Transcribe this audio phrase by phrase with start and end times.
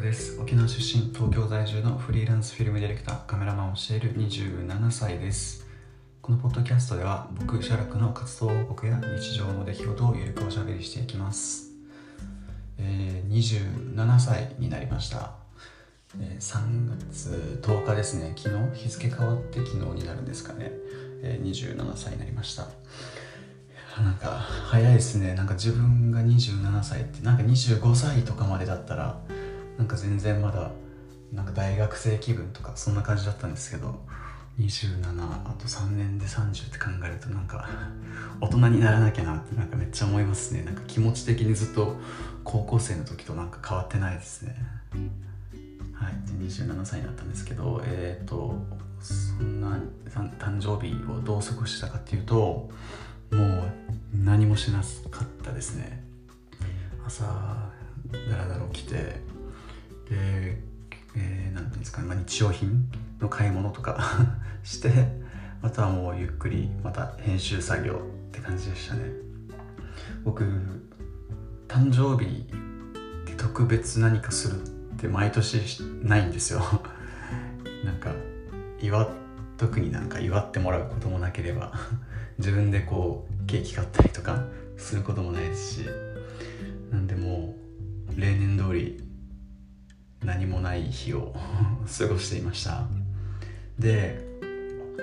[0.00, 0.40] です。
[0.40, 5.66] 沖縄出身東京在住のフリーランスフィルムディレクターカメラマンをしている27歳です。
[6.22, 11.72] このポッドキャストでは僕写楽の活動報告や日常の出来事をゆるくおしゃべりしていきます、
[12.78, 15.32] えー27歳になりました、
[16.18, 18.32] えー3月10日ですね。
[18.36, 18.82] 昨日？
[18.82, 20.72] 日付変わって昨日になるんですかね、
[21.22, 22.68] えー27歳になりました。
[24.00, 25.34] なんか早いですね。
[25.34, 29.20] なんか自分が27歳ってなんか25歳とかまでだったら
[29.80, 30.72] なんか全然まだ
[31.32, 33.98] なんか大学生気分とかそんな感じだったんですけど
[34.58, 37.66] 27あと3年で30って考えるとなんか
[38.42, 40.64] 大人にならなきゃなってなんかめっちゃ思いますね。
[40.64, 41.96] なんか気持ち的にずっと
[42.44, 44.54] 高校生の時となんか変わってないですね。
[45.94, 46.12] はい。
[46.26, 48.54] で27歳になったんですけどえっ、と
[49.00, 49.78] そんな
[50.10, 52.70] 誕生日をどう過ごしたかっていうとも
[53.32, 53.72] う
[54.12, 56.04] 何もしなかったですね。
[57.06, 59.39] 朝だらだら起きて
[60.10, 60.58] で、
[61.16, 64.00] えーなんていうんですかね、まあ、日用品の買い物とか
[64.62, 65.08] して
[65.62, 69.02] あとはもうゆっくりまた編集作業って感じでしたね。
[70.24, 70.44] 僕
[71.68, 72.46] 誕生日
[73.24, 74.64] って特別何かするっ
[74.96, 76.60] て毎年ないんですよ。
[77.84, 78.12] なんか
[78.80, 79.10] 祝
[79.56, 81.72] 特になんか祝ってもらうこともなければ
[82.38, 84.44] 自分でこうケーキ買ったりとか
[84.78, 85.86] することもないですし
[86.90, 87.54] なんでも
[88.16, 88.49] う例年
[90.90, 91.34] 日を
[91.98, 92.86] 過ごしていました。
[93.78, 94.28] で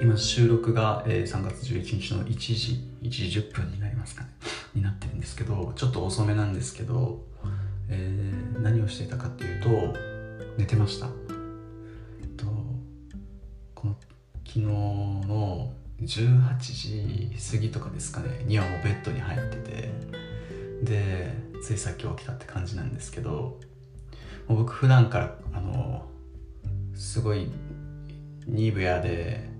[0.00, 4.30] 今収録が、え3月11日の1時1時10分になりますかね。
[4.74, 7.24] になってるんですけどちょっと遅めなんですけど、
[7.88, 9.68] えー何をしていたかっていうと
[10.56, 11.08] 寝てました。
[12.20, 12.46] えっと
[13.74, 13.96] この
[14.46, 19.90] 昨日の18時過ぎとかですかねにはもうベッドに入ってて
[20.82, 23.60] でついさっき起きたって感じなんですけど
[24.48, 25.36] もう僕普段から
[27.02, 27.48] すごい
[28.46, 29.50] ニーブヤで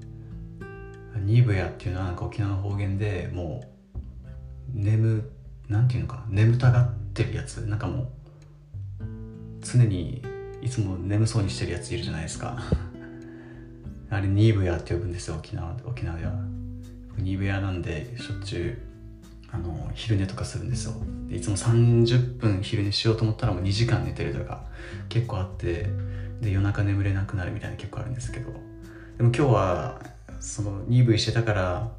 [1.17, 3.65] ニーブヤっていうのはなんか沖縄の方言でも
[3.95, 3.99] う
[4.73, 5.29] 眠
[5.69, 7.59] なんていうのか眠たがってるやつ。
[7.59, 8.07] なんかもう
[9.61, 10.23] 常に
[10.63, 12.63] いつも眠そうにしてるやついるじゃないですか。
[14.09, 16.33] あれニーブヤって呼ぶんですよ沖縄沖縄では。
[17.19, 18.79] ニーブヤなんでしょっちゅう
[19.51, 20.95] あの昼寝とかするんですよ。
[21.29, 24.65] いつも30分昼寝しようと思ったらもう2時間寝てるとか
[25.09, 25.91] 結構あって
[26.43, 28.53] で夜中眠れなくなるみたいな結構あるんですけど。
[29.17, 30.01] でも今日は
[30.41, 31.93] そのニーブイしてたから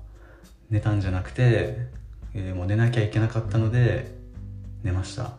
[0.69, 1.87] 寝たんじゃなくて、
[2.33, 4.15] えーもう寝なきゃいけなかったので
[4.83, 5.23] 寝ました。
[5.23, 5.31] っ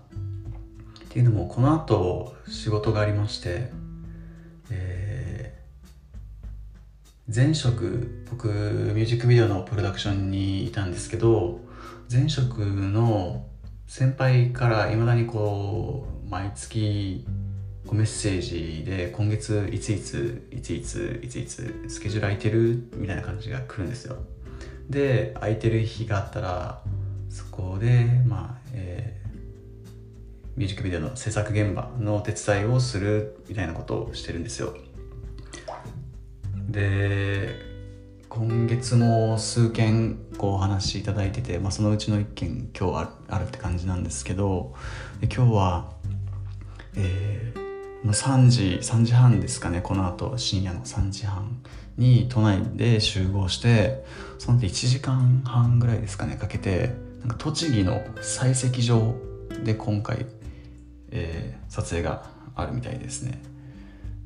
[1.10, 3.70] ていうのもこの後仕事がありまして、
[4.70, 5.54] えー
[7.34, 11.58] 前職僕ミュージックビデオのプロダクションにいたんですけど
[12.12, 13.46] 前職の
[13.86, 17.24] 先輩からいまだにこう毎月
[17.92, 24.16] メッセージで今月いついついついついついつスケジュール空いてるみたいな感じが来るんですよ。
[24.88, 26.82] で空いてる日があったら
[27.28, 29.24] そこでまあ、えー
[30.56, 34.74] ミュージックビデオの制作現場のお手伝いをするみたいなことをしてるんですよ。
[36.68, 37.56] で
[38.28, 44.74] 今月も数件こうお話しいただいてて、まあ、そのうちの1件今日あるあるって感じなんですけど
[45.20, 45.92] で今日は、
[46.96, 47.63] えー
[48.12, 49.80] 3時3時半ですかね。
[49.80, 51.62] この後深夜の3時半
[51.96, 54.04] に都内で集合して
[54.38, 59.14] その後1時間半ぐらいですかねかけてなんか栃木の採石場
[59.64, 60.26] で今回、
[61.10, 63.42] えー撮影があるみたいですね。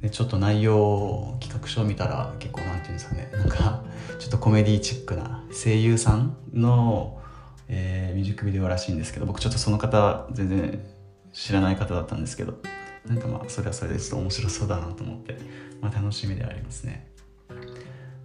[0.03, 3.31] でちょっと内容企画書を見たら結構なんていうんですかね。
[3.33, 3.83] なんか
[4.19, 7.22] ちょっとコメディチックな声優さんの、
[7.69, 10.81] えーミュージックビデオらしいんですけど僕ちょっとその方全然
[11.33, 12.59] 知らない方だったんですけど。
[13.08, 15.36] なんかまあそれはそれでちょっと面白そうだなと思って、
[15.80, 17.09] まあ、楽しみでありますね。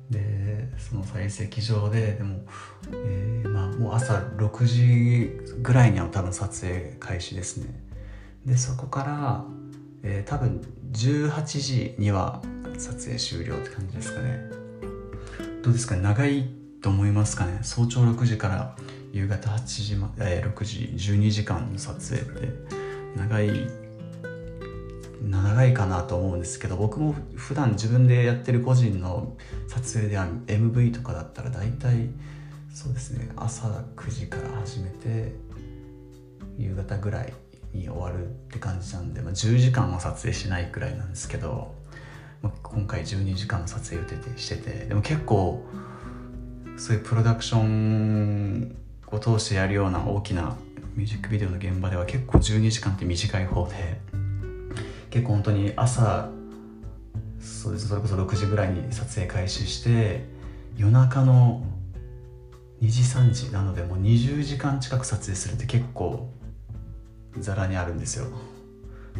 [0.10, 2.42] でその採石場ででも、
[2.92, 5.32] えーまあ、もう朝6時
[5.62, 7.68] ぐらいには多分撮影開始ですね。
[8.46, 9.46] でそこから、
[10.04, 10.62] えー多分
[10.92, 12.42] 18時には
[12.78, 14.42] 撮影終了って感じですかね。
[15.64, 15.96] どうですか？
[15.96, 16.50] 長い
[16.82, 17.60] と思いますかね？
[17.64, 18.76] 早朝6時から
[19.12, 22.94] 夕方8時まえー6時12時間の撮影って。
[23.16, 23.68] 長い
[25.42, 29.36] 長いかなと思うんですけど僕も普段自分でやってる個人の
[29.68, 32.10] 撮影では MV とかだったら大体
[32.74, 35.34] そうですね朝9時から始めて
[36.58, 37.34] 夕方ぐらい
[37.74, 41.74] に終わるって感じなんで、まあ、10時間は撮影しないくらいなんですけど、
[42.42, 45.66] まあ、今回12時間の撮影予定でしててでも結構
[46.78, 48.76] そういうプロダクション
[49.08, 50.56] を通してやるような大きな
[50.96, 54.00] ミュージックビデオの現場では結構12時間って短い方で
[55.14, 56.32] 結構本当に朝
[57.40, 57.88] そうです。
[57.88, 60.26] それこそ6時ぐらいに撮影開始して
[60.76, 61.64] 夜中の
[62.82, 66.32] 2時3時なのでもう20時間近く撮影するって結構
[67.38, 68.26] ざらにあるんですよ。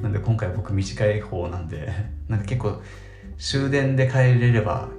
[0.02, 1.94] なんで今回僕短い方なんで
[2.28, 2.82] なんか結構
[3.38, 4.90] 終電で帰れれば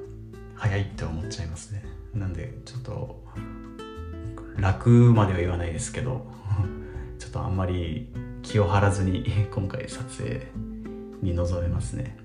[0.54, 1.84] 早いって思っちゃいますね。
[2.14, 3.24] なんでちょっと
[4.58, 6.30] 楽までは言わないですけど
[7.18, 8.14] ちょっとあんまり
[8.44, 10.73] 気を張らずに今回撮影
[11.24, 12.16] に臨めますね。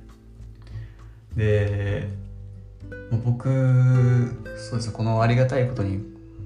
[1.35, 2.07] で
[3.23, 3.49] 僕
[4.57, 6.03] そうですこのありがたいことに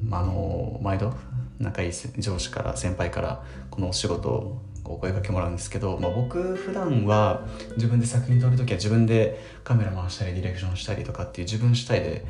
[0.08, 1.14] まあの毎度
[1.60, 7.46] 仲いい上司から先輩からこのお仕事をお声かけもらうんですけど、まあ、僕普段は
[7.78, 12.26] 自分で作品撮る時は自分でカメラ回したりディレクションしたりとかっていう自分主体で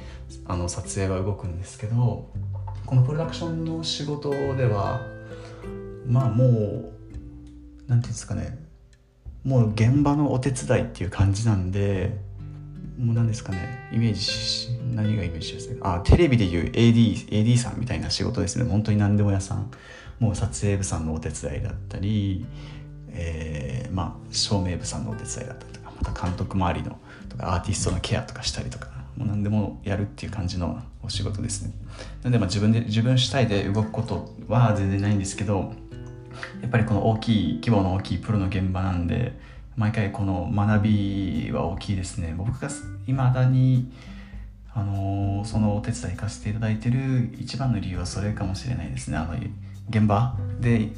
[0.46, 2.30] あの撮影は動くんですけど
[2.86, 5.02] このプロダクションの仕事では
[6.06, 6.94] まあもう何て
[7.88, 8.60] 言うんですかね
[9.44, 12.18] もう現場のお手伝いっていう感じなんで
[12.98, 18.70] もう何ですかねイメージ何がイメージしやすいあテレビでいう AD, AD さんみたいな仕事ですね。
[18.70, 19.72] 本当に何でも屋さん。
[20.20, 22.46] もう撮影部さんのお手伝いだったり、
[23.10, 26.98] えー、まあ照明部さんのお手伝いだったりとかまた監督周りの
[27.30, 28.88] とかアーティストのケアとかしたりとか
[29.18, 31.74] もう何でもやるっていう感じのお仕事ですね。
[32.24, 35.74] なのでまあ自分で自分主体で動くことは全然ないんですけど
[36.62, 39.34] やっぱりこの大きい規模の大きいプロの現場なんで
[39.76, 42.34] 毎回この学びは大きいですね。
[42.38, 42.70] 僕が
[43.08, 43.92] いまだに
[44.76, 49.18] あのそのお手伝い行かせていただいてる一番の理由はそれかもしれないですね。
[49.18, 49.36] あの
[49.90, 50.90] 現場で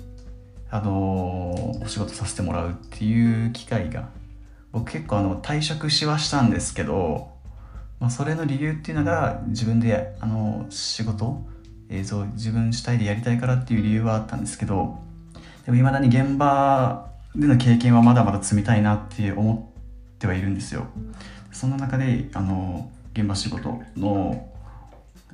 [0.70, 4.10] あのお仕事させてもらうっていう機会が
[4.72, 7.30] 僕結構あの退職しはしたんですけど、
[8.00, 11.46] まあ、それの理由っていうのが自分であの仕事
[11.90, 15.00] 映像自分主体でやりたいからっていう理由はあったんですけど
[15.66, 19.74] でもいまだに現場での経験はまだまだ積みたいなって思
[20.16, 20.88] ってはいるんですよ。
[21.52, 24.54] その中であの現場仕事の、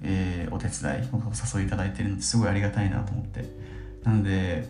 [0.02, 3.46] えー、お手伝いお誘いいただいてるのってすごいありがたいなと思って。
[4.04, 4.68] なので、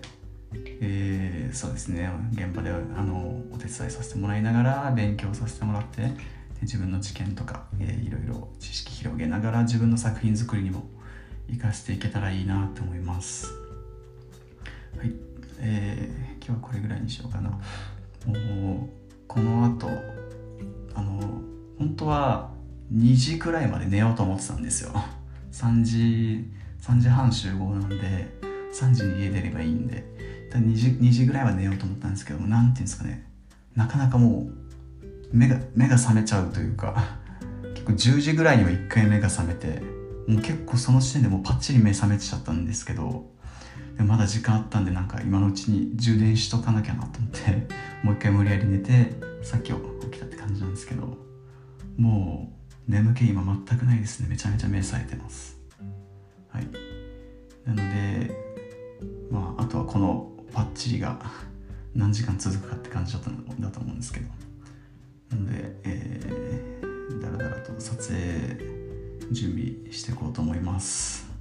[0.81, 2.10] えー、そうですね。
[2.34, 6.12] 現場であのお手伝いさせてもらいながら勉強させてもらってで
[6.63, 10.84] 自分の知見とか、えー、いろいろ知識広げながら自分の作品作りにも
[11.50, 13.54] 生かしていけたらいいなと思います。
[14.98, 15.31] はい。
[15.62, 17.52] えー今日はこれぐらいにしようかな。
[17.52, 18.90] もう
[19.28, 19.88] この後
[20.96, 21.19] あの
[21.78, 22.52] 本当は
[22.94, 24.92] 2時くらいまで寝ようと思ってたんですよ。
[25.54, 28.40] 3時3時半集合なんで
[28.74, 30.10] 3時に家出ればいいんで。
[30.52, 33.25] 2時 ,2 時ぐらいは寝ようと思ったんですけど何ていうんですかね。
[33.74, 34.54] なかなかもう
[35.31, 37.19] 目が目が覚めちゃうというか
[37.74, 39.81] 結構10時ぐらいには1回目が覚めて
[40.28, 43.30] もう結構その時点でもうパッチリ目覚めちゃったんですけど
[44.03, 47.68] まだ時間あったんでなんか今のうちに充電しとかなきゃなと思って
[48.03, 49.80] もう一回無理やり寝てさっき起
[50.12, 51.18] きたって感じなんですけど
[51.98, 52.53] も
[52.88, 54.27] う眠気今全くないですね。
[54.30, 55.57] めちゃめちゃ目冴えてます。
[56.50, 56.68] はい。
[57.65, 58.31] なので
[59.30, 61.19] まああとはこのパッチリが
[61.95, 64.27] 何時間続くかって感じだったんだと思うんですけど。
[65.31, 68.72] なので、えー、だらだらと撮影
[69.31, 71.31] 準備していこうと思います、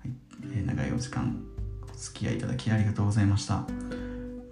[0.00, 0.12] はい。
[0.52, 1.42] えー、長いお時間
[1.98, 3.64] 付き合いいただきありがとうございました。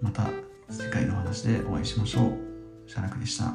[0.01, 0.29] また
[0.69, 2.89] 次回の話でお会いしましょう。
[2.89, 3.53] シャラクでした。